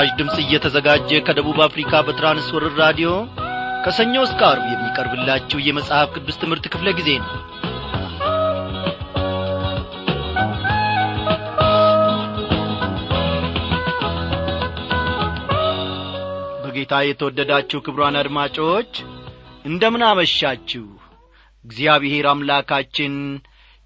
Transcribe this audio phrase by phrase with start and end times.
[0.00, 3.08] ይህ ምስራች ድምፅ እየተዘጋጀ ከደቡብ አፍሪካ በትራንስወርር ራዲዮ
[3.84, 7.32] ከሰኞ እስከ አርብ የሚቀርብላችሁ የመጽሐፍ ቅዱስ ትምህርት ክፍለ ጊዜ ነው።
[16.62, 18.92] በጌታ የተወደዳችሁ ክብሯን አድማጮች
[19.64, 20.86] እንደምን አመሻችሁ።
[21.64, 23.14] እግዚአብሔር አምላካችን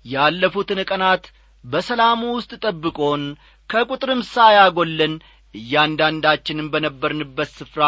[0.05, 1.27] ያለፉትን ቀናት
[1.65, 3.23] በሰላሙ ውስጥ ጠብቆን
[3.71, 5.12] ከቁጥርም ሳያጐለን
[5.55, 7.83] እያንዳንዳችንም በነበርንበት ስፍራ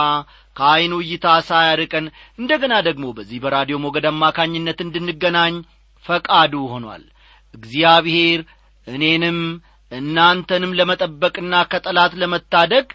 [0.56, 2.06] ከዐይኑ እይታ ሳያርቀን
[2.38, 5.54] እንደ ገና ደግሞ በዚህ በራዲዮ ሞገድ አማካኝነት እንድንገናኝ
[6.04, 7.04] ፈቃዱ ሆኗል።
[7.54, 8.40] እግዚአብሔር
[8.86, 9.38] እኔንም
[9.92, 12.86] እናንተንም ለመጠበቅና ከጠላት ለመታደግ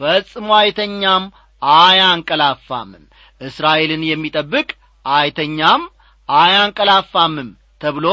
[0.00, 1.24] ፈጽሞ አይተኛም
[1.62, 3.04] አያንቀላፋምም።
[3.40, 4.68] እስራኤልን የሚጠብቅ
[5.06, 5.82] አይተኛም
[6.28, 8.06] አያንቀላፋምም ተብሎ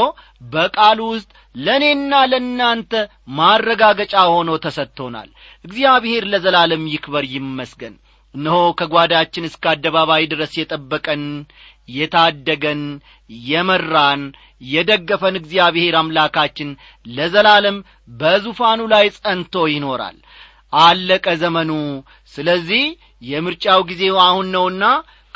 [0.52, 2.92] በቃሉ ውስጥ ለእኔና ለእናንተ
[3.38, 5.28] ማረጋገጫ ሆኖ ተሰጥቶናል።
[5.64, 7.94] እግዚአብሔር ለዘላለም ይክበር ይመስገን።
[8.34, 11.22] እነሆ ከጓዳችን እስከ አደባባይ ድረስ የጠበቀን
[11.96, 12.82] የታደገን
[13.46, 14.22] የመራን
[14.68, 16.68] የደገፈን እግዚአብሔር አምላካችን
[17.06, 17.76] ለዘላለም
[18.12, 20.18] በዙፋኑ ላይ ጸንቶ ይኖራል።
[20.82, 21.70] አለቀ ዘመኑ።
[22.34, 22.84] ስለዚህ
[23.22, 24.84] የምርጫው ጊዜው አሁን ነውና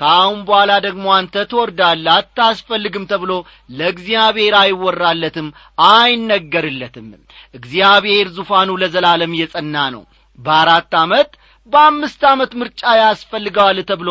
[0.01, 3.33] ከአሁን በኋላ ደግሞ አንተ ትወርዳለ አታስፈልግም ተብሎ
[3.73, 5.49] ለእግዚአብሔር አይወራለትም
[5.91, 7.09] አይነገርለትም።
[7.55, 10.05] እግዚአብሔር ዙፋኑ ለዘላለም የጸና ነው።
[10.39, 11.31] በአራት ዓመት
[11.73, 14.11] በአምስት ዓመት ምርጫ ያስፈልገዋል ተብሎ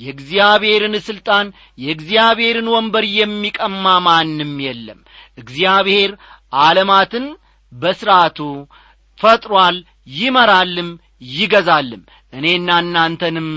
[0.00, 1.46] የእግዚአብሔርን ሥልጣን
[1.78, 5.00] የእግዚአብሔርን ወንበር የሚቀማ ማንም የለም።
[5.38, 6.10] እግዚአብሔር
[6.60, 7.24] ዓለማትን
[7.72, 8.38] በሥርዓቱ
[9.20, 9.76] ፈጥሯል
[10.14, 10.90] ይመራልም
[11.32, 13.48] ይገዛልም። እኔና እናንተንም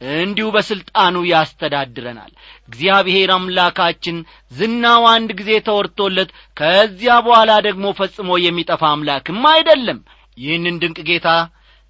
[0.00, 2.32] እንዲሁ በሥልጣኑ ያስተዳድረናል።
[2.68, 4.16] እግዚአብሔር አምላካችን
[4.52, 9.98] ዝናው አንድ ጊዜ ተወርቶለት ከዚያ በኋላ ደግሞ ፈጽሞ የሚጠፋ አምላክም አይደለም።
[10.38, 11.28] ይህንን ድንቅ ጌታ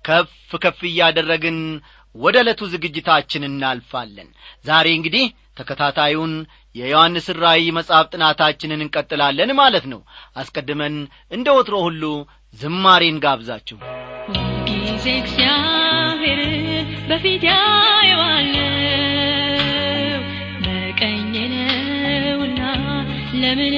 [0.05, 0.33] ከፍ
[0.63, 1.59] ከፍ እያደረግን
[2.15, 4.29] ወደ ዕለቱ ዝግጅታችን እናልፋለን።
[4.65, 5.27] ዛሬ እንግዲህ
[5.59, 6.33] ተከታታዩን
[6.75, 10.01] የዮሐንስ ራእይ መጽሐፍ ጥናታችንን እንቀጥላለን ማለት ነው።
[10.37, 10.97] አስቀድመን
[11.33, 12.03] እንደ ወትሮ ሁሉ
[12.55, 13.79] ዝማሬን ጋብዛችሁ።
[14.71, 16.41] ጊዜ እግዚአብሔር
[17.11, 17.45] በፊት
[23.51, 23.75] ለምን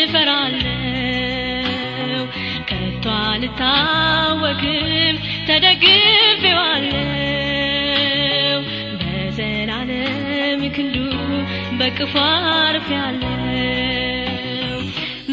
[0.00, 0.72] እፈራለው
[2.68, 5.16] ከቶ አልታወክም
[5.48, 7.00] ተደግፌዋለው
[9.00, 10.96] በዘላለም ክንዱ
[11.80, 12.14] በቅፎ
[12.52, 13.32] አርፌያለው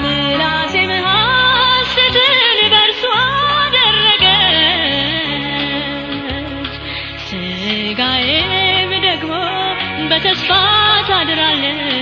[0.02, 0.74] ምላሴ
[1.08, 2.34] ሐሰትን
[2.74, 3.04] በእርሱ
[3.58, 4.34] አደረገች።
[7.28, 8.52] ስጋዬም
[9.08, 9.32] ደግሞ
[10.10, 10.50] በተስፋ
[11.10, 11.93] ታድራለች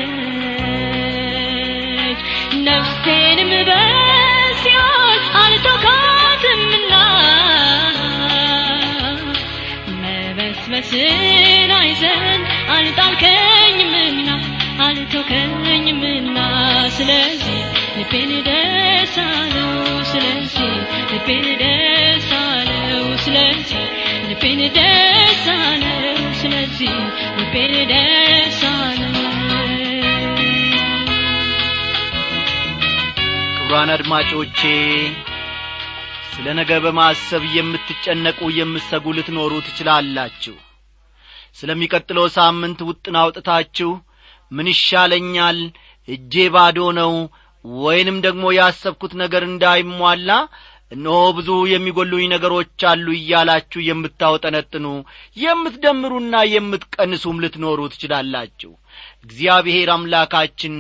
[10.93, 12.41] መበስበስን አይዘን
[12.75, 14.29] አልጣልከኝምና
[14.85, 16.37] አልተውከኝምና
[16.97, 17.59] ስለዚህ
[17.97, 19.69] ልቤን ደስ አለው
[20.11, 20.73] ስለዚህ
[21.11, 22.27] ልቤን ደስ
[23.25, 23.83] ስለዚህ
[24.29, 25.45] ልቤን ደስ
[26.41, 26.93] ስለዚህ
[27.39, 29.07] ልቤን ደስ አለው።
[33.91, 34.59] አድማጮቼ
[36.33, 40.55] ስለ ነገ በማሰብ የምትጨነቁ የምትሰጉ ልትኖሩ ትችላላችሁ
[41.55, 43.91] ስለሚቀጥለው ሳምንት ውጥን አውጥታችሁ
[44.51, 45.59] ምን ይሻለኛል?
[46.07, 47.13] እጄ ባዶ ነው
[47.65, 50.29] ወይንም ደግሞ ያሰብኩት ነገር እንዳይሟላ?
[50.91, 54.85] እነሆ ብዙ የሚጐሉኝ ነገሮች አሉ እያላችሁ የምታውጠነጥኑ
[55.37, 58.71] የምትደምሩና የምትቀንሱም ልትኖሩ ትችላላችሁ።
[59.25, 60.75] እግዚአብሔር አምላካችን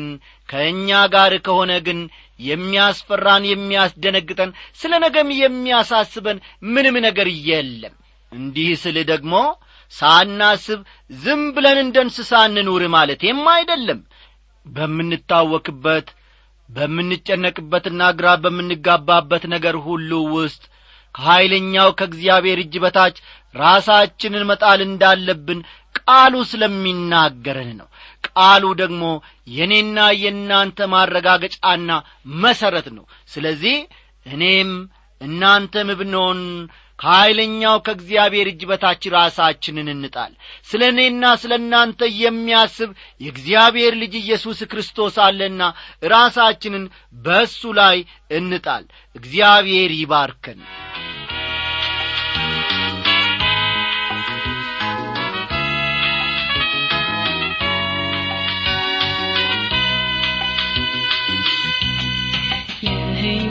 [0.49, 1.99] ከእኛ ጋር ከሆነ ግን
[2.39, 4.51] የሚያስፈራን የሚያስደነግጠን
[4.81, 6.37] ስለ ነገም የሚያሳስበን
[6.69, 7.95] ምንም ነገር የለም።
[8.31, 9.33] እንዲህ ስል ደግሞ
[9.93, 10.79] ሳናስብ
[11.17, 13.99] ዝም ብለን እንደ እንስሳ እንኑር ማለቴም አይደለም።
[14.65, 16.07] በምንታወክበት
[16.69, 20.61] በምንጨነቅበትና ግራ በምንጋባበት ነገር ሁሉ ውስጥ
[21.15, 23.15] ከኀይለኛው ከእግዚአብሔር እጅ በታች
[23.55, 25.59] ራሳችንን መጣል እንዳለብን
[25.99, 27.87] ቃሉ ስለሚናገረን ነው።
[28.27, 29.03] ቃሉ ደግሞ
[29.55, 31.89] የእኔና የእናንተ ማረጋገጫና
[32.43, 33.75] መሠረት ነው። ስለዚህ
[34.25, 34.71] እኔም
[35.21, 36.39] እናንተም ብንሆን
[37.01, 40.33] ከኀይለኛው ከእግዚአብሔር እጅ በታች ራሳችንን እንጣል።
[40.69, 42.89] ስለ እኔና ስለ እናንተ የሚያስብ
[43.21, 45.61] የእግዚአብሔር ልጅ ኢየሱስ ክርስቶስ አለና
[46.11, 46.85] ራሳችንን
[47.19, 47.97] በእሱ ላይ
[48.31, 50.61] እንጣል። እግዚአብሔር ይባርከን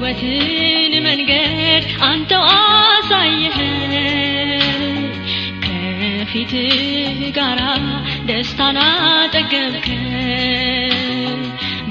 [0.03, 3.93] የህይወትን መንገድ አንተው አሳየኸን
[5.65, 6.53] ከፊት
[7.37, 7.61] ጋራ
[8.29, 10.07] ደስታን አጠገብከን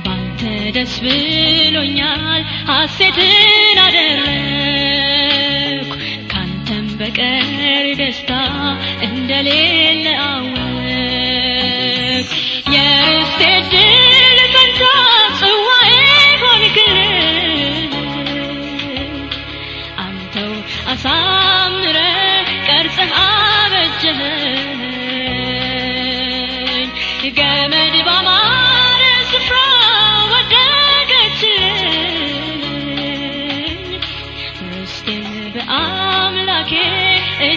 [0.05, 0.41] ባንተ
[0.77, 2.41] ደስ ብሎኛል
[2.71, 3.31] ሐሴትን
[3.85, 5.91] አደረኩ!
[6.33, 7.47] ካንተም በቀር
[8.01, 8.31] ደስታ
[9.07, 12.27] እንደሌለ አወቅ
[12.75, 13.41] የርስቴ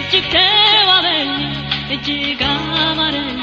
[0.05, 1.43] እጅግ ተዋበልኝ
[1.95, 3.39] እጅግ አማረኝ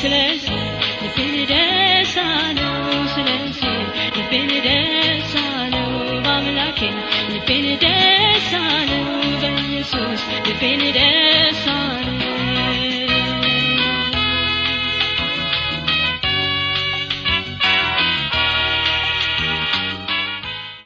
[0.00, 0.60] ስለዚህ
[1.02, 2.76] ልቤን ደስ አለው
[3.14, 3.76] ስለዚህ
[4.16, 5.32] ልቤን ደስ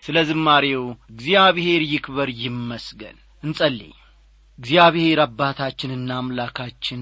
[0.04, 3.92] ስለ ዝማሬው እግዚአብሔር ይክበር ይመስገን። እንጸልይ
[4.62, 7.00] እግዚአብሔር አባታችንና አምላካችን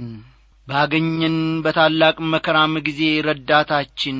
[0.68, 1.34] ባገኘን
[1.64, 4.18] በታላቅ መከራም ጊዜ ረዳታችን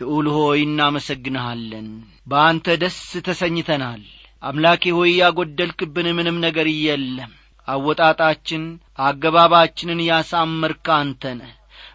[0.00, 1.88] ልዑል ሆይ እናመሰግንሃለን።
[2.26, 2.98] በአንተ ደስ
[3.28, 4.02] ተሰኝተናል።
[4.42, 7.32] አምላኬ ሆይ ያጐደልክብን ምንም ነገር የለም።
[7.68, 8.62] አወጣጣችን
[9.00, 11.52] አገባባችንን ያሳመርክ አንተ ነህ።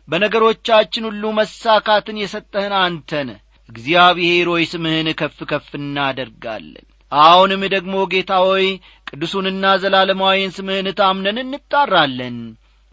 [0.08, 3.40] በነገሮቻችን ሁሉ መሳካትን የሰጠህን አንተ ነህ።
[3.70, 8.66] እግዚአብሔር ሆይ ስምህን ከፍ ከፍ እናደርጋለን አሁንም ደግሞ ጌታ ሆይ
[9.10, 12.38] ቅዱሱንና ዘላለማዊን ስምህን ታምነን እንጣራለን።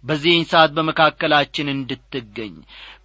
[0.05, 2.55] በዚህን ሰዓት በመካከላችን እንድትገኝ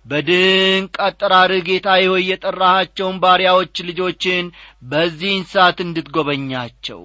[0.06, 4.46] በድንቅ አጠራርህ ጌታዬ ሆይ የጠራሃቸውን ባሪያዎች ልጆችን
[4.84, 7.02] በዚህን ሰዓት እንድትጐበኛቸው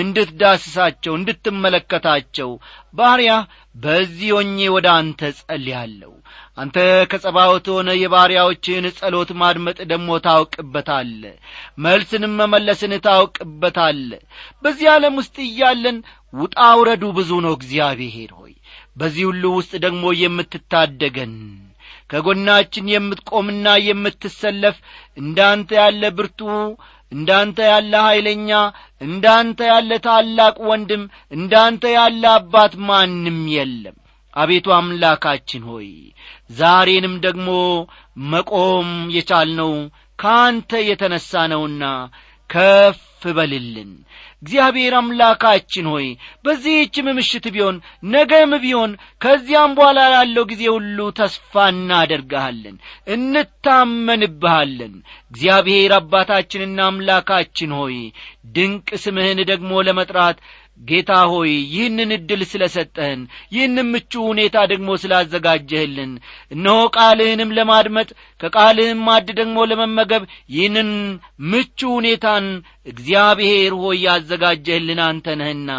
[0.00, 2.50] እንድትዳስሳቸው እንድትመለከታቸው
[2.94, 3.32] ባሪያ
[3.76, 6.12] በዚህ ሆኜ ወደ አንተ ጸልያለሁ
[6.56, 6.76] አንተ
[7.10, 11.10] ከጸባዖት ሆነ የባሪያዎችህን ጸሎት ማድመጥ ደግሞ ታውቅበታል።
[11.84, 14.00] መልስንም መመለስን ታውቅበታል።
[14.62, 15.98] በዚህ ዓለም ውስጥ እያለን
[16.32, 18.54] ውጣ ውረዱ ብዙ ነው። እግዚአብሔር ሆይ
[18.96, 21.34] በዚህ ሁሉ ውስጥ ደግሞ የምትታደገን
[22.10, 24.76] ከጎናችን የምትቆምና የምትሰለፍ
[25.18, 26.40] እንዳንተ ያለ ብርቱ
[27.12, 28.50] እንዳንተ ያለ ኀይለኛ
[29.00, 31.02] እንዳንተ ያለ ታላቅ ወንድም
[31.32, 33.96] እንዳንተ ያለ አባት ማንም የለም
[34.36, 35.88] አቤቱ አምላካችን ሆይ
[36.50, 37.48] ዛሬንም ደግሞ
[38.30, 39.72] መቆም የቻልነው
[40.18, 41.84] ከአንተ የተነሣ ነውና
[42.50, 43.00] ከፍ
[43.36, 43.90] በልልን።
[44.42, 46.06] እግዚአብሔር አምላካችን ሆይ
[46.44, 47.76] በዚህችም ምሽት ቢሆን
[48.12, 48.90] ነገም ቢሆን
[49.20, 52.76] ከዚያም በኋላ ላለው ጊዜ ሁሉ ተስፋ እናደርግሃለን
[53.16, 54.94] እንታመንብሃለን።
[55.30, 57.96] እግዚአብሔር አባታችንና አምላካችን ሆይ
[58.56, 60.38] ድንቅ ስምህን ደግሞ ለመጥራት
[60.80, 63.20] ጌታ ሆይ ይህንን ዕድል ስለ ሰጠህን
[63.54, 66.12] ይህንም ምቹ ሁኔታ ደግሞ ስላዘጋጀህልን
[66.52, 68.08] እነሆ ቃልህንም ለማድመጥ
[68.40, 70.24] ከቃልህም ማድ ደግሞ ለመመገብ
[70.56, 70.90] ይህንን
[71.50, 72.46] ምቹ ሁኔታን
[72.86, 75.70] እግዚአብሔር ሆይ ያዘጋጀህልን አንተ ነህና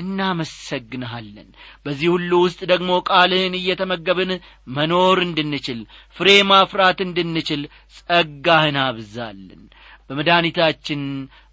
[0.00, 1.48] እናመሰግንሃለን።
[1.84, 4.30] በዚህ ሁሉ ውስጥ ደግሞ ቃልህን እየተመገብን
[4.76, 5.80] መኖር እንድንችል
[6.16, 7.62] ፍሬ ማፍራት እንድንችል
[7.98, 9.62] ጸጋህን አብዛልን።
[10.08, 11.02] በመድኃኒታችን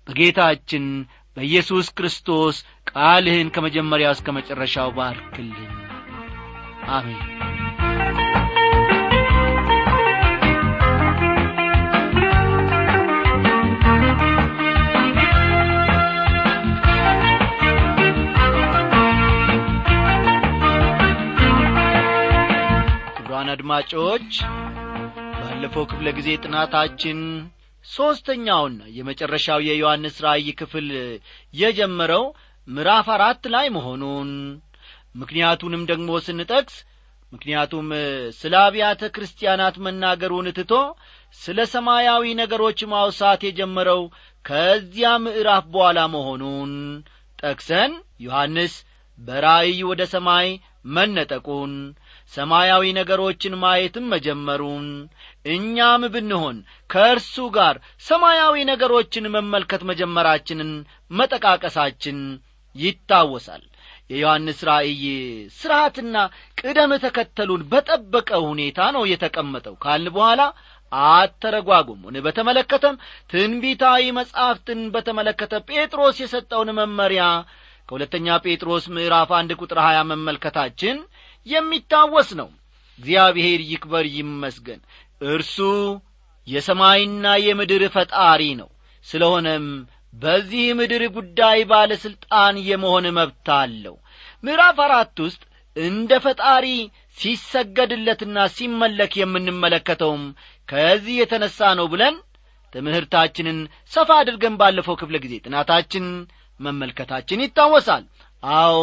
[0.08, 0.86] በጌታችን
[1.38, 2.56] በኢየሱስ ክርስቶስ
[2.92, 5.74] ቃልህን ከመጀመሪያው እስከ መጨረሻው ባርክልን
[6.90, 7.24] አሜን።
[23.18, 24.32] ክቡራን አድማጮች
[25.42, 27.20] ባለፈው ክፍለ ጊዜ ጥናታችን
[27.88, 30.88] ሦስተኛውና የመጨረሻው የዮሐንስ ራእይ ክፍል
[31.54, 32.26] የጀመረው
[32.68, 34.32] ምዕራፍ አራት ላይ መሆኑን
[35.22, 36.76] ምክንያቱንም ደግሞ ስንጠቅስ
[37.32, 37.88] ምክንያቱም
[38.40, 40.74] ስለ አብያተ ክርስቲያናት መናገሩን ትቶ
[41.40, 44.02] ስለ ሰማያዊ ነገሮች ማውሳት የጀመረው
[44.46, 46.72] ከዚያ ምዕራፍ በኋላ መሆኑን
[47.40, 47.92] ጠቅሰን
[48.26, 48.76] ዮሐንስ
[49.20, 50.48] በራእይ ወደ ሰማይ
[50.96, 51.74] መነጠቁን
[52.34, 54.88] ሰማያዊ ነገሮችን ማየትም መጀመሩን።
[55.50, 56.58] እኛም ብንሆን
[56.90, 60.72] ከእርሱ ጋር ሰማያዊ ነገሮችን መመልከት መጀመራችንን
[61.12, 62.20] መጠቃቀሳችን
[62.76, 63.64] ይታወሳል።
[64.10, 65.02] የዮሐንስ ራእይ
[65.58, 66.18] ሥርዓትና
[66.60, 70.42] ቅደም ተከተሉን በጠበቀ ሁኔታ ነው የተቀመጠው። ካልን በኋላ
[70.92, 72.96] አተረጓጉሙን። በተመለከተም
[73.32, 77.24] ትንቢታዊ መጻሕፍትን በተመለከተ ጴጥሮስ የሰጠውን መመሪያ
[77.90, 80.98] ከሁለተኛ ጴጥሮስ ምዕራፍ አንድ ቁጥር ሀያ መመልከታችን
[81.48, 82.50] የሚታወስ ነው።
[83.00, 84.82] እግዚአብሔር ይክበር ይመስገን።
[85.28, 85.58] እርሱ
[86.48, 88.70] የሰማይና የምድር ፈጣሪ ነው።
[89.06, 89.66] ስለሆነም
[90.14, 93.96] በዚህ ምድር ጉዳይ ባለሥልጣን የመሆን መብት አለው።
[94.44, 95.42] ምዕራፍ አራት ውስጥ
[95.76, 96.66] እንደ ፈጣሪ
[97.18, 100.24] ሲሰገድለትና ሲመለክ የምንመለከተውም
[100.70, 102.16] ከዚህ የተነሣ ነው ብለን
[102.74, 103.60] ትምህርታችንን
[103.92, 106.06] ሰፋ አድርገን ባለፈው ክፍለ ጊዜ ጥናታችን
[106.60, 108.04] መመልከታችን ይታወሳል።
[108.44, 108.80] አዎ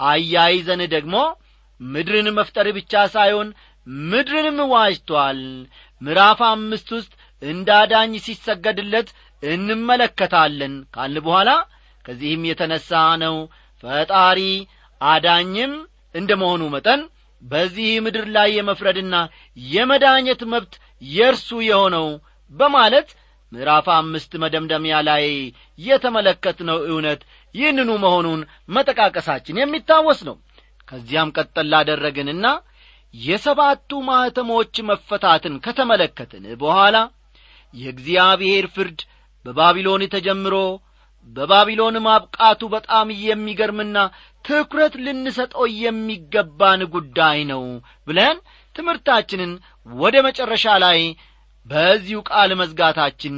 [0.00, 1.16] አያይዘን ደግሞ
[1.80, 3.48] ምድርን መፍጠር ብቻ ሳይሆን
[4.06, 5.40] ምድርንም ዋጅቷል።
[6.02, 9.08] ምዕራፍ አምስት ውስጥ እንደ አዳኝ ሲሰገድለት
[9.42, 11.50] እንመለከታለን። ካልን በኋላ
[12.04, 12.90] ከዚህም የተነሣ
[13.22, 13.36] ነው
[13.84, 14.40] ፈጣሪ
[15.00, 15.72] አዳኝም
[16.14, 17.00] እንደ መሆኑ መጠን
[17.42, 19.16] በዚህ ምድር ላይ የመፍረድና
[19.56, 20.72] የመዳኘት መብት
[21.08, 22.06] የእርሱ የሆነው
[22.52, 23.08] በማለት
[23.52, 25.24] ምዕራፍ አምስት መደምደሚያ ላይ
[25.78, 27.20] የተመለከትነው እውነት
[27.54, 30.36] ይህንኑ መሆኑን መጠቃቀሳችን የሚታወስ ነው
[30.88, 32.46] ከዚያም ቀጠል ላደረግንና
[33.14, 36.96] የሰባቱ ማኅተሞች መፈታትን ከተመለከትን በኋላ
[37.74, 39.00] የእግዚአብሔር ፍርድ
[39.44, 40.54] በባቢሎን ተጀምሮ
[41.30, 43.96] በባቢሎን ማብቃቱ በጣም የሚገርምና
[44.44, 47.64] ትኩረት ልንሰጠው የሚገባን ጉዳይ ነው
[48.06, 48.36] ብለን
[48.74, 49.52] ትምህርታችንን
[49.86, 51.00] ወደ መጨረሻ ላይ
[51.66, 53.36] በዚሁ ቃል መዝጋታችን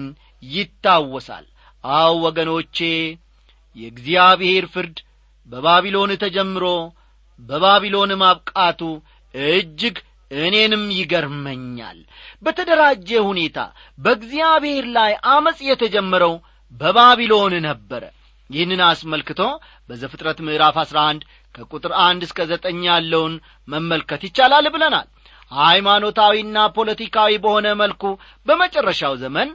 [0.50, 1.46] ይታወሳል።
[1.84, 2.78] አው ወገኖቼ
[3.76, 4.96] የእግዚአብሔር ፍርድ
[5.48, 6.64] በባቢሎን ተጀምሮ
[7.40, 8.80] በባቢሎን ማብቃቱ
[9.34, 9.96] እጅግ
[10.30, 11.98] እኔንም ይገርመኛል።
[12.42, 13.58] በተደራጀ ሁኔታ
[13.98, 16.34] በእግዚአብሔር ላይ አመፅ የተጀመረው
[16.72, 18.02] በባቢሎን ነበረ።
[18.50, 19.40] ይህንን አስመልክቶ
[19.88, 21.22] በዘፍጥረት ምዕራፍ አሥራ አንድ
[21.54, 23.34] ከቁጥር አንድ እስከ ዘጠኝ ያለውን
[23.68, 25.08] መመልከት ይቻላል ብለናል።
[25.52, 28.02] ሃይማኖታዊና ፖለቲካዊ በሆነ መልኩ
[28.46, 29.48] በመጨረሻው ዘመን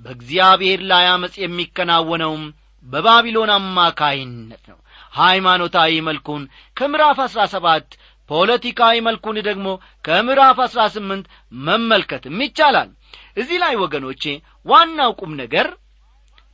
[0.00, 2.44] በእግዚአብሔር ላይ አመፅ የሚከናወነውም
[2.86, 4.78] በባቢሎን አማካይነት ነው
[5.18, 6.42] ሃይማኖታዊ መልኩን
[6.76, 7.88] ከምዕራፍ አሥራ ሰባት
[8.30, 9.68] ፖለቲካዊ መልኩን ደግሞ
[10.04, 11.26] ከምዕራፍ አሥራ ስምንት
[11.62, 12.90] መመልከትም ይቻላል።
[13.36, 14.22] እዚህ ላይ ወገኖቼ
[14.66, 15.68] ዋናው ቁም ነገር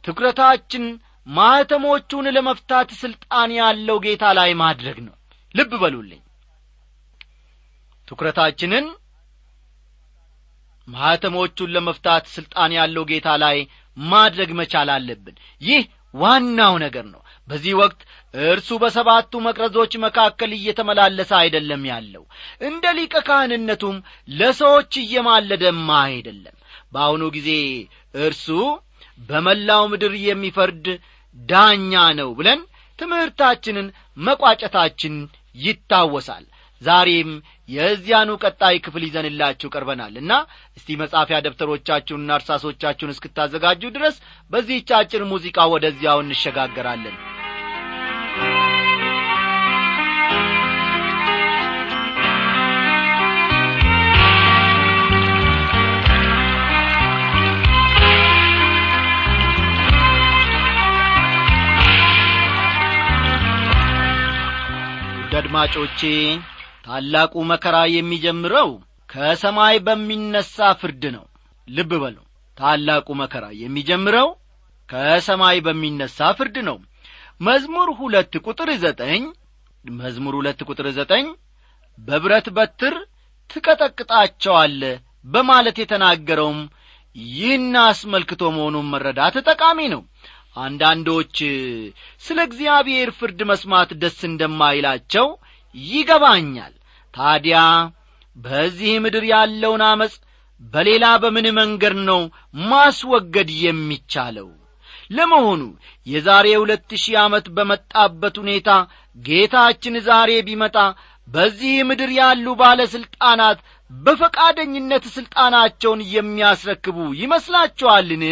[0.04, 0.84] ትኩረታችን
[1.28, 5.14] ማኅተሞቹን ለመፍታት ሥልጣን ያለው ጌታ ላይ ማድረግ ነው።
[5.54, 6.20] ልብ በሉልኝ።
[8.08, 8.86] ትኩረታችንን
[10.88, 13.58] ማኅተሞቹን ለመፍታት ሥልጣን ያለው ጌታ ላይ
[13.96, 15.82] ማድረግ መቻል አለብን። ይህ
[16.14, 18.00] ዋናው ነገር ነው። በዚህ ወቅት
[18.34, 22.24] እርሱ በሰባቱ መቅረዞች መካከል እየተመላለሰ አይደለም ያለው።
[22.68, 23.96] እንደ ሊቀ ካህንነቱም
[24.34, 26.56] ለሰዎች እየማለደማ አይደለም።
[26.92, 27.50] በአሁኑ ጊዜ
[28.24, 28.46] እርሱ
[29.20, 30.86] በመላው ምድር የሚፈርድ
[31.36, 32.60] ዳኛ ነው ብለን
[32.98, 33.86] ትምህርታችንን
[34.26, 35.14] መቋጨታችን
[35.56, 36.44] ይታወሳል።
[36.82, 37.30] ዛሬም
[37.68, 40.32] የዚያኑ ቀጣይ ክፍል ይዘንላችሁ ቀርበናልና
[40.78, 44.16] እስቲ መጻፊያ ደብተሮቻችሁንና እርሳሶቻችሁን እስክታዘጋጁ ድረስ
[44.50, 47.16] በዚህች አጭር ሙዚቃ ወደዚያው እንሸጋገራለን
[65.56, 66.00] አድማጮቼ
[66.86, 68.70] ታላቁ መከራ የሚጀምረው
[69.10, 71.24] ከሰማይ በሚነሣ ፍርድ ነው።
[71.68, 72.16] ልብ በሉ።
[72.58, 74.28] ታላቁ መከራ የሚጀምረው
[74.88, 76.76] ከሰማይ በሚነሣ ፍርድ ነው
[77.40, 79.22] መዝሙር ሁለት ቁጥር ዘጠኝ።
[79.94, 81.26] መዝሙር ሁለት ቁጥር ዘጠኝ
[81.98, 82.94] በብረት በትር
[83.50, 84.82] ትቀጠቅጣቸዋለ
[85.26, 86.60] በማለት የተናገረውም
[87.16, 90.02] ይህን አስመልክቶ መሆኑን መረዳት ጠቃሚ ነው።
[90.56, 91.36] አንዳንዶች
[92.22, 95.26] ስለ እግዚአብሔር ፍርድ መስማት ደስ እንደማይላቸው
[95.74, 96.74] ይገባኛል።
[97.14, 97.58] ታዲያ
[98.36, 100.14] በዚህ ምድር ያለውን አመፅ
[100.60, 102.20] በሌላ በምን መንገድ ነው
[102.68, 104.48] ማስወገድ የሚቻለው
[105.10, 105.62] ለመሆኑ
[106.06, 108.70] የዛሬ ሁለት ሺህ ዓመት በመጣበት ሁኔታ
[109.16, 110.76] ጌታችን ዛሬ ቢመጣ
[111.28, 113.58] በዚህ ምድር ያሉ ባለሥልጣናት
[113.90, 118.24] በፈቃደኝነት ሥልጣናቸውን የሚያስረክቡ ይመስላችኋልን?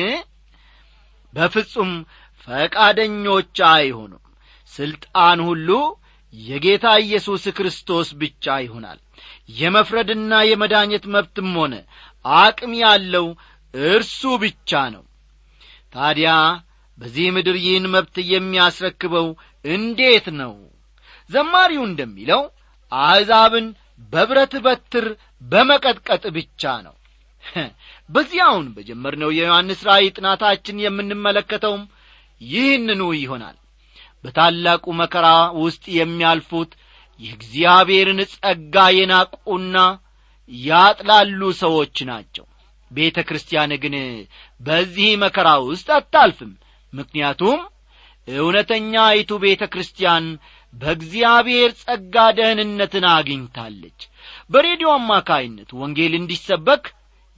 [1.34, 1.92] በፍጹም
[2.48, 4.22] ፈቃደኞች አይሆኑም።
[4.72, 5.68] ሥልጣን ሁሉ
[6.34, 8.98] የጌታ ኢየሱስ ክርስቶስ ብቻ ይሆናል።
[9.58, 11.74] የመፍረድና የመዳኘት መብትም ሆነ
[12.36, 13.26] አቅም ያለው
[13.74, 15.02] እርሱ ብቻ ነው
[15.94, 16.30] ታዲያ
[16.98, 19.26] በዚህ ምድር ይህን መብት የሚያስረክበው
[19.64, 20.52] እንዴት ነው?
[21.30, 22.42] ዘማሪው እንደሚለው
[22.92, 23.66] አሕዛብን
[24.12, 25.06] በብረት በትር
[25.42, 26.94] በመቀጥቀጥ ብቻ ነው።
[28.08, 31.82] በዚያውን በጀመርነው የዮሐንስ ራእይ ጥናታችን የምንመለከተውም
[32.40, 33.56] ይህንኑ ይሆናል።
[34.24, 35.26] በታላቁ መከራ
[35.62, 36.70] ውስጥ የሚያልፉት
[37.20, 39.76] የእግዚአብሔርን ጸጋ የናቁና
[40.52, 42.46] ያጥላሉ ሰዎች ናቸው
[42.92, 43.94] ቤተ ክርስቲያን ግን
[44.60, 46.52] በዚህ መከራ ውስጥ አታልፍም።
[46.92, 47.60] ምክንያቱም
[48.28, 50.24] እውነተኛይቱ ቤተ ክርስቲያን
[50.74, 54.00] በእግዚአብሔር ጸጋ ደህንነትን አግኝታለች።
[54.50, 56.84] በሬዲዮ አማካይነት ወንጌል እንዲሰበክ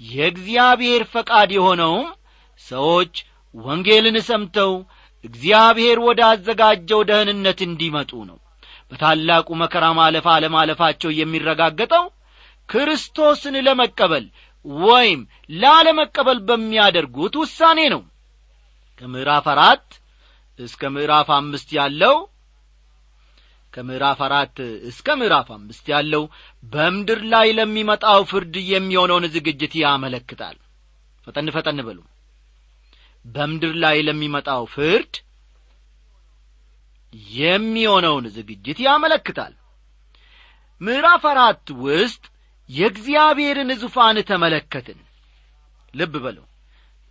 [0.00, 2.08] የእግዚአብሔር ፈቃድ የሆነውም
[2.60, 3.14] ሰዎች
[3.54, 4.72] ወንጌልን ሰምተው
[5.24, 8.38] እግዚአብሔር ወደ አዘጋጀው ደህንነት እንዲመጡ ነው።
[8.90, 12.04] በታላቁ መከራ ማለፍ አለማለፋቸው የሚረጋገጠው
[12.68, 14.26] ክርስቶስን ለመቀበል
[14.64, 15.20] ወይም
[15.54, 18.02] ላለመቀበል በሚያደርጉት ውሳኔ ነው።
[19.02, 19.86] ከምዕራፍ አራት
[20.58, 22.16] እስከ ምዕራፍ አምስት ያለው
[23.72, 24.56] ከምዕራፍ አራት
[24.90, 26.24] እስከ ምዕራፍ አምስት ያለው
[26.62, 30.56] በምድር ላይ ለሚመጣው ፍርድ የሚሆነውን ዝግጅት ያመለክታል።
[31.26, 31.98] ፈጠን ፈጠን በሉ።
[33.24, 35.14] በምድር ላይ ለሚመጣው ፍርድ
[37.36, 39.52] የሚሆነውን ዝግጅት ያመለክታል።
[40.80, 42.24] ምዕራፍ አራት ውስጥ
[42.70, 44.98] የእግዚአብሔርን ዙፋን ተመለከትን።
[45.94, 46.38] ልብ በሉ።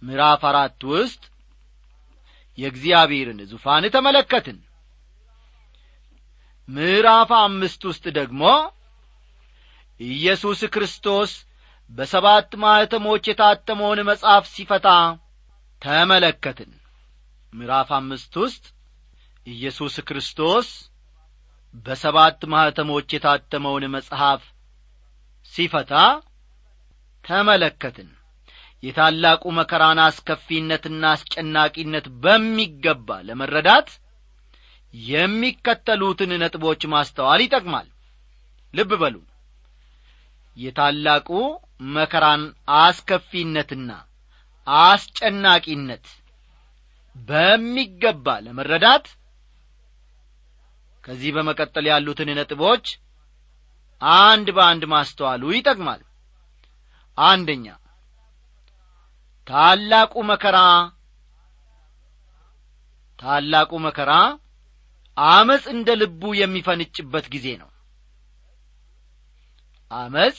[0.02, 1.24] ምዕራፍ አራት ውስጥ
[2.58, 4.58] የእግዚአብሔርን ዙፋን ተመለከትን።
[6.70, 8.44] ምዕራፍ አምስት ውስጥ ደግሞ
[10.00, 11.32] ኢየሱስ ክርስቶስ
[11.92, 14.88] በሰባት ማኅተሞች የታተመውን መጽሐፍ ሲፈታ
[15.82, 16.72] ተመለከትን።
[17.54, 18.64] ምዕራፍ አምስት ውስጥ
[19.48, 20.68] ኢየሱስ ክርስቶስ
[21.86, 24.42] በሰባት ማኅተሞች የታተመውን መጽሐፍ
[25.52, 25.94] ሲፈታ
[27.26, 28.10] ተመለከትን።
[28.84, 33.90] የታላቁ መከራን አስከፊነትና አስጨናቂነት በሚገባ ለመረዳት
[34.94, 37.88] የሚከተሉትን ነጥቦች ማስተዋል ይጠቅማል።
[38.74, 39.16] ልብ በሉ።
[40.58, 41.30] የታላቁ
[41.96, 42.44] መከራን
[42.80, 43.92] አስከፊነትና
[44.86, 46.06] አስጨናቂነት
[47.16, 49.06] በሚገባ ለመረዳት
[51.04, 52.86] ከዚህ በመቀጠል ያሉትን ነጥቦች
[54.02, 56.02] አንድ በአንድ ማስተዋሉ ይጠቅማል።
[57.18, 57.66] አንደኛ
[59.48, 60.58] ታላቁ መከራ
[63.20, 64.12] ታላቁ መከራ
[65.18, 67.70] አመፅ እንደ ልቡ የሚፈንጭበት ጊዜ ነው።
[69.92, 70.38] አመፅ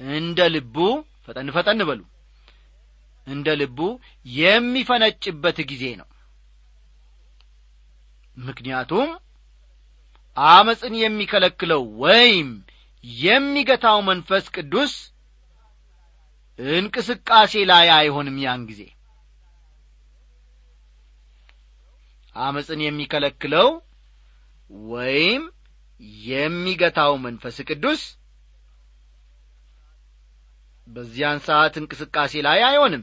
[0.00, 0.76] እንደ ልቡ
[1.24, 2.02] ፈጠን ፈጠን በሉ
[3.26, 3.78] እንደ ልቡ
[4.36, 6.08] የሚፈነጭበት ጊዜ ነው።
[8.36, 9.08] ምክንያቱም
[10.48, 12.48] አመፅን የሚከለክለው ወይም
[13.24, 14.92] የሚገታው መንፈስ ቅዱስ
[16.58, 18.82] እንቅስቃሴ ላይ አይሆንም ያን ጊዜ።
[22.36, 23.68] አመፅን የሚከለክለው
[24.90, 25.42] ወይም
[26.28, 28.02] የሚገታው መንፈስ ቅዱስ
[30.86, 33.02] በዚያን ሰዓት እንቅስቃሴ ላይ አይሆንም።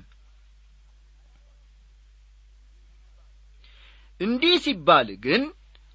[4.19, 5.41] እንዲህ ሲባል ግን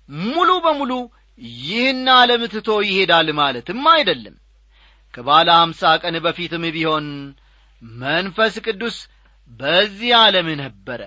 [0.08, 0.92] ሙሉ በሙሉ
[1.40, 4.36] ይህን ዓለም ትቶ ይሄዳል ማለትም አይደለም።
[5.14, 7.06] ከባለ አምሳ ቀን በፊትም ቢሆን
[8.00, 8.96] መንፈስ ቅዱስ
[9.50, 11.00] በዚህ ዓለም ነበረ።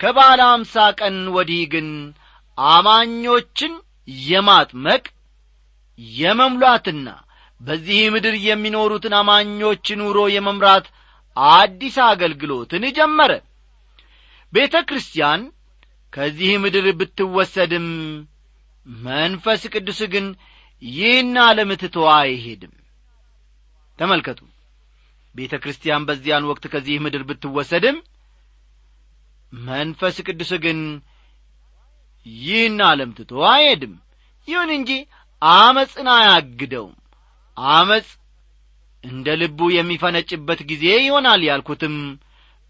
[0.00, 1.88] ከባለ አምሳ ቀን ወዲህ ግን
[2.58, 3.74] አማኞችን
[4.24, 5.04] የማጥመቅ
[6.16, 7.08] የመሙላትና
[7.60, 10.86] በዚህ ምድር የሚኖሩትን አማኞች ኑሮ የመምራት
[11.54, 13.32] አዲስ አገልግሎትን ጀመረ።
[14.52, 15.42] ቤተ ክርስቲያን
[16.12, 17.86] ከዚህ ምድር ብትወሰድም
[18.86, 20.26] መንፈስ ቅዱስ ግን
[20.82, 22.72] ይህን ዓለም ትቶ አይሄድም።
[23.98, 24.40] ተመልከቱ።
[25.34, 27.98] ቤተ ክርስቲያን በዚያን ወቅት ከዚህ ምድር ብትወሰድም
[29.52, 30.80] መንፈስ ቅዱስ ግን
[32.26, 33.94] ይህን ዓለም ትቶ አይሄድም።
[34.48, 34.90] ይሁን እንጂ
[35.42, 36.96] አመፅን አያግደውም።
[37.56, 38.08] አመፅ
[39.04, 41.94] እንደ ልቡ የሚፈነጭበት ጊዜ ይሆናል ያልኩትም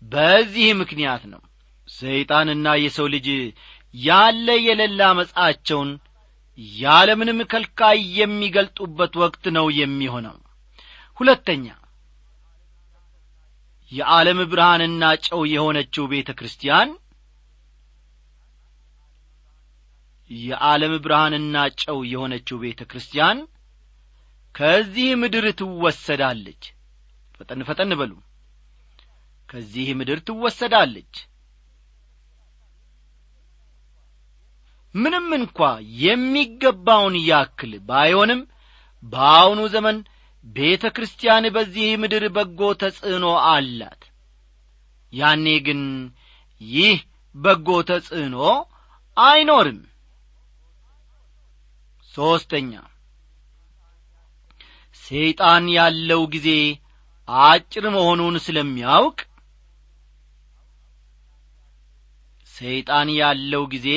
[0.03, 1.43] በዚህ ምክንያት ነው።
[1.89, 3.27] ሰይጣንና የሰው ልጅ
[3.95, 5.91] ያለ የሌላ አመፃቸውን
[6.83, 10.37] ያለምንም ከልካይ የሚገልጡበት ወቅት ነው የሚሆነው።
[11.21, 11.65] ሁለተኛ
[13.93, 16.91] የዓለም ብርሃንና ጨው የሆነችው ቤተ ክርስቲያን
[20.31, 23.39] የዓለም ብርሃንና ጨው የሆነችው ቤተ ክርስቲያን
[24.55, 26.63] ከዚህ ምድር ትወሰዳለች።
[27.37, 28.13] ፈጠን ፈጠን በሉ።
[29.49, 31.15] ከዚህ ምድር ትወሰዳለች
[34.95, 35.59] ምንም እንኳ
[36.03, 38.41] የሚገባውን ያክል ባይሆንም
[39.03, 39.97] በአሁኑ ዘመን
[40.57, 44.03] ቤተ ክርስቲያን በዚህ ምድር በጎ ተጽዕኖ አላት።
[45.13, 45.81] ያኔ ግን
[46.61, 46.99] ይህ
[47.35, 48.37] በጎ ተጽዕኖ
[49.17, 49.81] አይኖርም።
[52.15, 52.73] ሦስተኛ
[55.05, 56.49] ሰይጣን ያለው ጊዜ
[57.29, 59.19] አጭር መሆኑን ስለሚያውቅ
[62.55, 63.89] ሰይጣን ያለው ጊዜ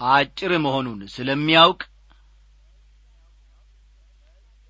[0.00, 1.80] አጭር መሆኑን ስለሚያውቅ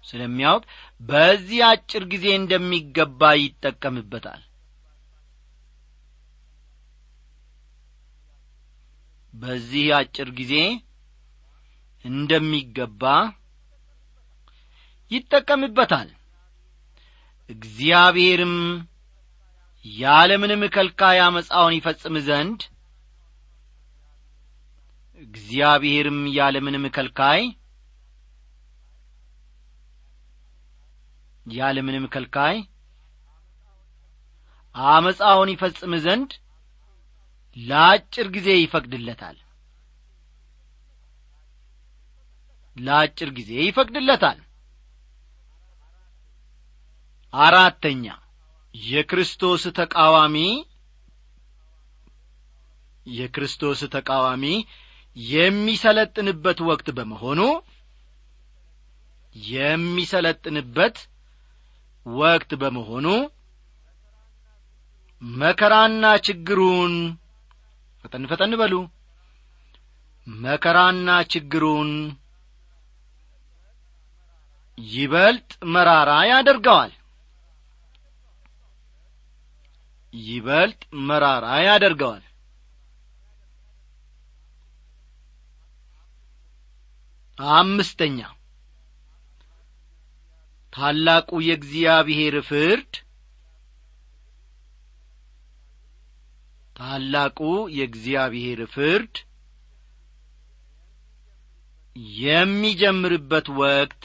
[0.05, 0.63] ስለሚያውቅ
[1.01, 4.41] በዚህ አጭር ጊዜ እንደሚገባ ይጠቀምበታል።
[9.35, 10.55] በዚህ አጭር ጊዜ
[12.05, 13.03] እንደሚገባ
[15.11, 16.09] ይጠቀምበታል።
[17.51, 18.57] እግዚአብሔርም
[19.85, 22.61] ያለምንም ከልካይ አመፃውን ይፈጽም ዘንድ
[25.21, 27.43] እግዚአብሔርም ያለምንም ከልካይ
[31.47, 32.57] ያለምንም ከልካይ
[34.75, 36.31] አመፃውን ይፈጽም ዘንድ
[37.57, 39.39] ለአጭር ጊዜ ይፈቅድለታል።
[42.77, 44.39] ለአጭር ጊዜ ይፈቅድለታል።
[47.35, 48.05] አራተኛ
[48.75, 50.37] የክርስቶስ ተቃዋሚ
[53.07, 54.45] የክርስቶስ ተቃዋሚ
[55.17, 57.41] የሚሰለጥንበት ወቅት በመሆኑ
[59.35, 60.97] የሚሰለጥንበት
[62.07, 63.07] ወቅት በመሆኑ
[65.23, 66.95] መከራና ችግሩን
[68.05, 68.75] ፈጠን ፈጠን በሉ።
[70.27, 71.91] መከራና ችግሩን
[74.79, 76.93] ይበልጥ መራራ ያደርገዋል።
[80.15, 82.23] ይበልጥ መራራ ያደርገዋል
[87.55, 88.19] አምስተኛ።
[90.73, 92.93] ታላቁ የእግዚአብሔር ፍርድ።
[96.77, 97.39] ታላቁ
[97.77, 99.15] የእግዚአብሔር ፍርድ
[102.21, 104.03] የሚጀምርበት ወቅት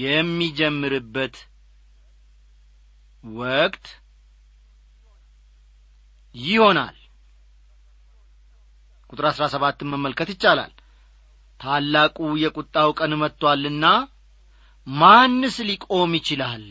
[0.00, 1.36] የሚጀምርበት
[3.24, 3.86] ወቅት
[6.34, 6.96] ይሆናል
[9.14, 10.72] ቁጥር አሥራ ሰባትን መመልከት ይቻላል።
[11.60, 13.84] ታላቁ የቁጣው ቀን መጥቶአልና
[14.86, 16.64] ማንስ ሊቆም ይችላል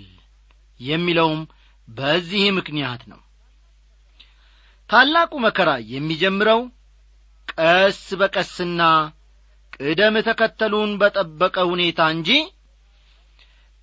[0.79, 1.41] የሚለውም
[1.87, 3.19] በዚህ ምክንያት ነው።
[4.89, 6.61] ታላቁ መከራ የሚጀምረው
[7.53, 8.81] ቀስ በቀስና
[9.77, 12.29] ቅደም ተከተሉን በጠበቀ ሁኔታ እንጂ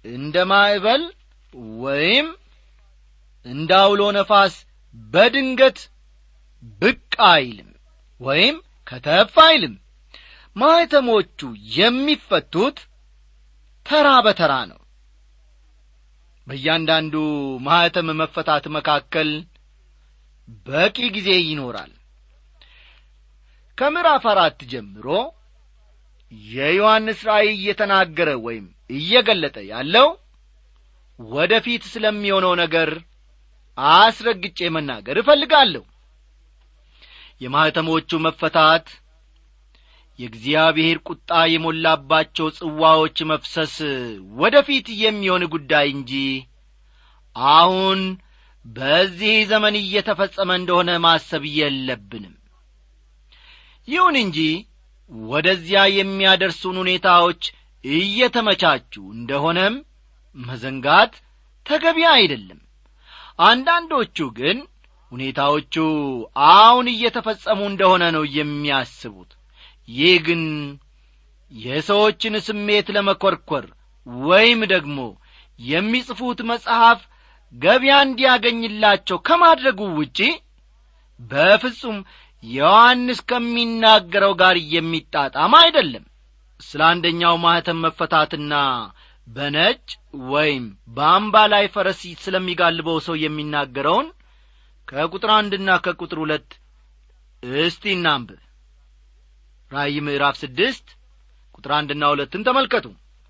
[0.05, 1.03] እንደ ማዕበል
[1.83, 2.29] ወይም
[3.46, 4.55] እንደ አውሎ ነፋስ
[5.12, 5.79] በድንገት
[6.81, 7.69] ብቅ አይልም
[8.20, 8.56] ወይም
[8.87, 9.74] ከተፍ አይልም።
[10.56, 11.40] ማኅተሞቹ
[11.76, 12.78] የሚፈቱት
[13.87, 14.80] ተራ በተራ ነው።
[16.46, 17.14] በእያንዳንዱ
[17.66, 19.28] ማኅተም መፈታት መካከል
[20.66, 21.92] በቂ ጊዜ ይኖራል።
[23.78, 25.06] ከምዕራፍ አራት ጀምሮ
[26.50, 30.09] የዮሐንስ ራእይ እየተናገረ ወይም እየገለጠ ያለው
[31.18, 32.90] ወደ ፊት ስለሚሆነው ነገር
[33.78, 35.85] አስረግጬ መናገር እፈልጋለሁ
[37.40, 38.87] የማኅተሞቹ መፈታት
[40.18, 43.76] የእግዚአብሔር ቁጣ የሞላባቸው ጽዋዎች መፍሰስ
[44.40, 46.12] ወደ ፊት የሚሆን ጉዳይ እንጂ
[47.55, 48.00] አሁን
[48.64, 52.35] በዚህ ዘመን እየተፈጸመ እንደሆነ ማሰብ የለብንም።
[53.88, 54.38] ይሁን እንጂ
[55.31, 57.42] ወደዚያ የሚያደርሱን ሁኔታዎች
[57.85, 59.76] እየተመቻቹ እንደሆነም
[60.37, 61.14] መዘንጋት
[61.66, 62.61] ተገቢ አይደለም።
[63.44, 64.59] አንዳንዶቹ ግን
[65.12, 65.75] ሁኔታዎቹ
[66.53, 69.31] አሁን እየተፈጸሙ እንደሆነ ነው የሚያስቡት።
[69.88, 70.42] ይህ ግን
[71.53, 73.64] የሰዎችን ስሜት ለመኰርኰር
[74.27, 74.99] ወይም ደግሞ
[75.59, 77.01] የሚጽፉት መጽሐፍ
[77.55, 80.18] ገቢያ እንዲያገኝላቸው ከማድረጉ ውጪ
[81.20, 81.99] በፍጹም
[82.42, 86.05] ዮሐንስ ከሚናገረው ጋር የሚጣጣም አይደለም።
[86.61, 88.55] ስለ አንደኛው ማኅተም መፈታትና
[89.27, 89.83] በነጭ
[90.31, 90.64] ወይም
[90.96, 94.09] በአምባ ላይ ፈረስ ስለሚጋልበው ሰው የሚናገረውን
[94.90, 96.50] ከቁጥር አንድና ከቁጥር ሁለት
[97.42, 98.40] እስቲ እናንብብ
[99.70, 100.87] ራእይ ምዕራፍ ስድስት
[101.55, 102.87] ቁጥር አንድና ሁለትን ተመልከቱ።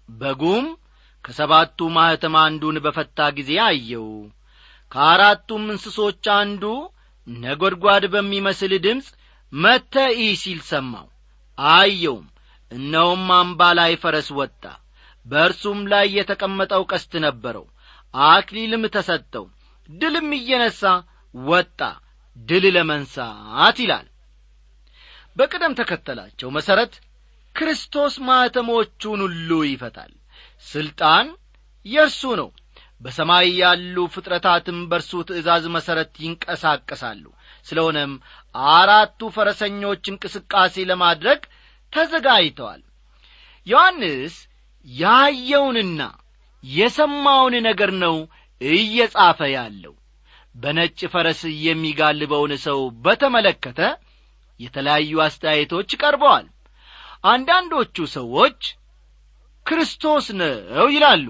[0.08, 0.66] በጉም
[1.24, 4.06] ከሰባቱ ማኅተም አንዱን በፈታ ጊዜ አየው።
[4.92, 6.62] ከአራቱም እንስሶች አንዱ
[7.26, 9.08] ነጐድጓድ በሚመስል ድምፅ
[9.52, 9.94] መተ
[10.42, 11.06] ሲል ሰማው።
[11.58, 12.26] አየውም
[12.72, 14.62] እነሆም አምባ ላይ ፈረስ ወጣ።
[15.26, 17.64] በእርሱም ላይ የተቀመጠው ቀስት ነበረው።
[18.14, 19.44] አክሊልም ተሰጠው።
[19.88, 20.80] ድልም እየነሣ
[21.34, 21.80] ወጣ
[22.36, 24.06] ድል ለመንሳት ይላል።
[25.36, 26.92] በቅደም ተከተላቸው መሠረት
[27.56, 30.12] ክርስቶስ ማኅተሞቹን ሁሉ ይፈታል።
[30.66, 31.26] ሥልጣን
[31.86, 32.48] የእርሱ ነው።
[33.00, 37.24] በሰማይ ያሉ ፍጥረታትም በእርሱ ትእዛዝ መሠረት ይንቀሳቀሳሉ።
[37.66, 38.12] ስለሆነም
[38.72, 41.40] አራቱ ፈረሰኞች እንቅስቃሴ ለማድረግ
[41.92, 42.82] ተዘጋጅተዋል።
[43.66, 44.34] ዮሐንስ
[44.86, 46.02] ያየውንና
[46.64, 48.16] የሰማውን ነገር ነው
[48.60, 49.94] እየጻፈ ያለው
[50.60, 53.80] በነጭ ፈረስ የሚጋልበውን ሰው በተመለከተ
[54.60, 56.46] የተለያዩ አስተያየቶች ቀርበዋል።
[57.24, 58.60] አንዳንዶቹ ሰዎች
[59.66, 61.26] ክርስቶስ ነው ይላሉ።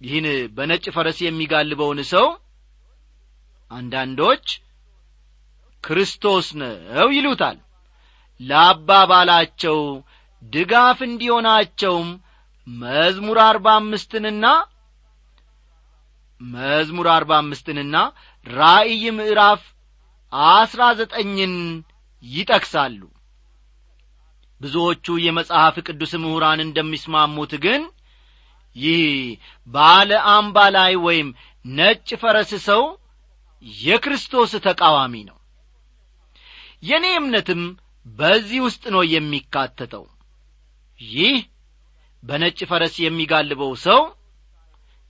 [0.00, 2.26] ይህን በነጭ ፈረስ የሚጋልበውን ሰው
[3.70, 4.46] አንዳንዶች
[5.84, 7.56] ክርስቶስ ነው ይሉታል።
[8.40, 9.78] ለአባባላቸው
[10.42, 12.08] ድጋፍ እንዲሆናቸውም
[12.66, 14.46] መዝሙር አርባ አምስትንና
[16.40, 17.96] መዝሙር አርባ አምስትንና
[18.46, 19.62] ራእይ ምዕራፍ
[20.52, 21.54] አስራ ዘጠኝን
[22.24, 23.00] ይጠቅሳሉ።
[24.60, 27.82] ብዙዎቹ የመጽሐፍ ቅዱስ ምሁራን እንደሚስማሙት ግን
[28.76, 29.02] ይህ
[29.68, 31.28] ባለ አምባ ላይ ወይም
[31.64, 32.82] ነጭ ፈረስ ሰው
[33.82, 35.38] የክርስቶስ ተቃዋሚ ነው።
[36.82, 37.62] የእኔ እምነትም
[38.06, 40.04] በዚህ ውስጥ ነው የሚካተተው።
[41.00, 41.36] ይህ
[42.22, 44.00] በነጭ ፈረስ የሚጋልበው ሰው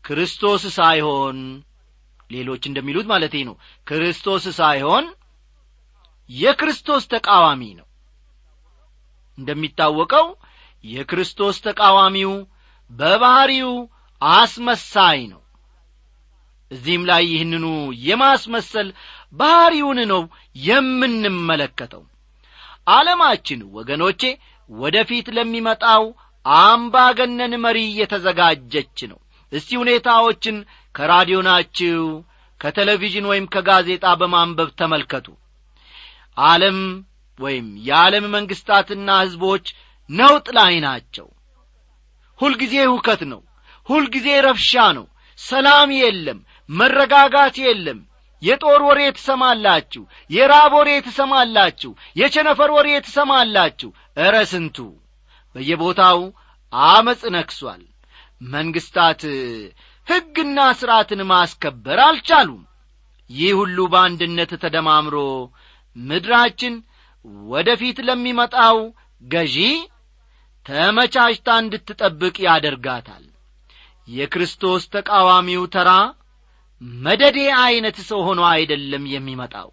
[0.04, 1.38] ክርስቶስ ሳይሆን
[2.30, 3.54] ሌሎች እንደሚሉት ማለቴ ነው።
[3.86, 5.04] ክርስቶስ ሳይሆን
[6.30, 7.86] የክርስቶስ ተቃዋሚ ነው።
[9.38, 10.26] እንደሚታወቀው
[10.84, 12.32] የክርስቶስ ተቃዋሚው
[12.90, 13.72] በባሕሪው
[14.22, 15.40] አስመሳይ ነው።
[16.70, 17.66] እዚህም ላይ ይህንኑ
[18.06, 18.88] የማስመሰል
[19.32, 20.22] ባሕሪውን ነው
[20.66, 22.02] የምንመለከተው።
[22.88, 24.22] ዓለማችን ወገኖቼ
[24.70, 26.04] ወደፊት ለሚመጣው
[26.46, 29.18] አምባገነን መሪ እየተዘጋጀች ነው።
[29.52, 30.56] እስቲ ሁኔታዎችን
[30.96, 32.02] ከራዲዮናችሁ
[32.60, 35.26] ከቴሌቪዥን ወይም ከጋዜጣ በማንበብ ተመልከቱ።
[36.36, 36.78] ዓለም
[37.38, 39.66] ወይም የዓለም መንግሥታትና ሕዝቦች
[40.10, 41.26] ነውጥ ላይ ናቸው።
[42.38, 43.40] ሁልጊዜ ሁከት ነው
[43.88, 45.06] ሁልጊዜ ረብሻ ነው።
[45.38, 46.38] ሰላም የለም
[46.70, 47.98] መረጋጋት የለም።
[48.42, 54.78] የጦር ወሬ ትሰማላችሁ የራብ ወሬ ትሰማላችሁ የቸነፈር ወሬ ትሰማላችሁ። እረ ስንቱ!
[55.54, 56.18] በየቦታው
[56.72, 57.82] አመፅ ነክሷል።
[58.40, 59.22] መንግስታት
[60.06, 62.62] ሕግና ሥርዓትን ማስከበር አልቻሉም።
[63.30, 65.16] ይህ ሁሉ በአንድነት ተደማምሮ
[65.96, 66.74] ምድራችን
[67.48, 68.76] ወደ ፊት ለሚመጣው
[69.22, 69.56] ገዢ
[70.66, 73.24] ተመቻችታ እንድትጠብቅ ያደርጋታል።
[74.08, 75.90] የክርስቶስ ተቃዋሚው ተራ
[77.00, 79.68] መደዴ ዐይነት ሰው ሆኖ አይደለም የሚመጣው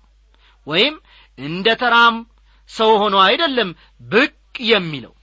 [0.67, 0.95] ወይም
[1.37, 2.15] እንደ ተራም
[2.69, 3.69] ሰው ሆኖ አይደለም
[4.05, 4.33] ብቅ
[4.69, 5.13] የሚለው።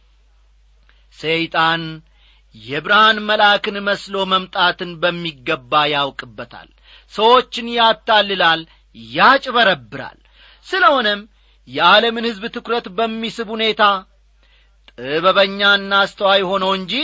[1.18, 1.82] ሰይጣን
[2.54, 6.68] የብርሃን መልአክን መስሎ መምጣትን በሚገባ ያውቅበታል።
[7.12, 8.60] ሰዎችን ያታልላል
[9.14, 10.18] ያጭበረብራል።
[10.66, 11.20] ስለሆነም
[11.68, 13.82] የዓለምን ሕዝብ ትኩረት በሚስብ ሁኔታ
[14.98, 16.94] ጥበበኛና አስተዋይ ሆኖ እንጂ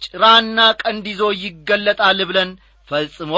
[0.00, 2.50] ጭራና ቀንድ ይዞ ይገለጣል ብለን
[2.88, 3.32] ፈጽሞ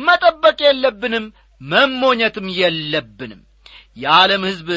[0.00, 1.26] መጠበቅ የለብንም
[1.60, 3.42] መሞኘትም የለብንም።
[3.96, 4.68] የዓለም ሕዝብ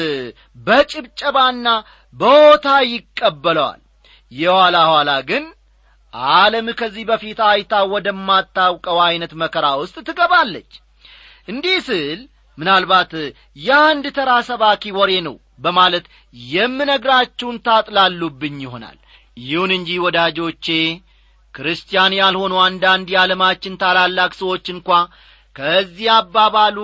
[0.56, 1.66] በጭብጨባና
[2.14, 3.80] በሆታ ይቀበለዋል።
[4.32, 5.44] የኋላ ኋላ ግን
[6.14, 10.70] ዓለም ከዚህ በፊት አይታ ወደማታውቀው ዐይነት መከራ ውስጥ ትገባለች።
[11.48, 12.20] እንዲህ ስል
[12.58, 13.12] ምናልባት
[13.58, 16.04] የአንድ ተራ ሰባኪ ወሬ ነው በማለት
[16.50, 18.98] የምነግራችሁን ታጥላሉብኝ ይሆናል።
[19.42, 20.66] ይሁን እንጂ ወዳጆቼ
[21.54, 24.88] ክርስቲያን ያልሆኑ አንዳንድ የዓለማችን ታላላቅ ሰዎች እንኳ
[25.56, 26.76] ከዚህ አባባሉ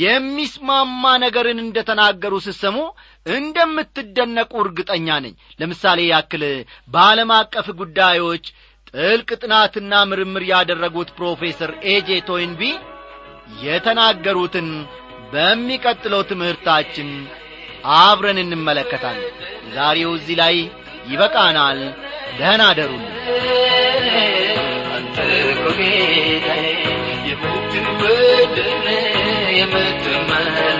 [0.00, 2.78] የሚስማማ ነገርን እንደ ተናገሩ ስሰሙ
[3.26, 6.42] እንደምትደነቁ እርግጠኛ ነኝ። ለምሳሌ ያክል
[6.88, 8.44] በዓለም አቀፍ ጉዳዮች
[8.90, 12.62] ጥልቅ ጥናትና ምርምር ያደረጉት ፕሮፌሰር ኤጄ ቶይንቢ
[13.64, 14.68] የተናገሩትን
[15.32, 17.10] በሚቀጥለው ትምህርታችን
[17.98, 19.34] አብረን እንመለከታለን።
[19.74, 20.56] ዛሬው እዚህ ላይ
[21.06, 21.80] ይበቃናል።
[22.38, 22.62] ደህና
[27.28, 28.56] የምትወደድ
[29.58, 30.79] የምትመለክ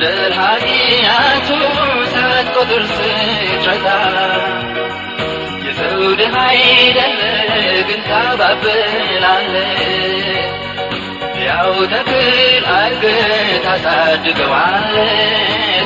[0.00, 1.48] በደል ኃጢአቱ
[2.12, 3.86] ሳትቆጥር ስትረታ
[5.64, 7.20] የሰው ድሃ አይደለ
[7.88, 9.54] ግን ታባብላለ
[11.46, 12.38] ያው ተክል
[12.74, 13.26] አድርገህ
[13.66, 14.94] ታሳድገዋለ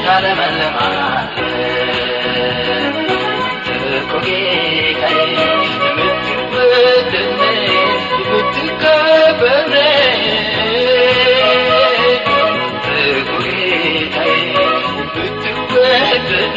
[0.06, 1.38] ታለመልማለ
[3.96, 4.12] እኮ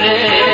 [0.02, 0.45] रे